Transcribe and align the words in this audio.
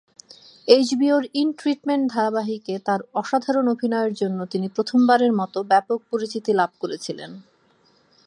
এইচবিওর 0.67 1.23
"in 1.33 1.49
treatment" 1.57 2.05
ধারাবাহিকে 2.13 2.73
তার 2.79 2.99
অসাধারণ 3.13 3.65
অভিনয়ের 3.67 4.13
জন্য 4.13 4.39
তিনি 4.45 4.67
প্রথমবারের 4.69 5.31
মত 5.33 5.53
ব্যাপক 5.63 5.99
পরিচিতি 6.11 6.51
লাভ 6.53 6.71
করেছিলেন। 6.79 7.31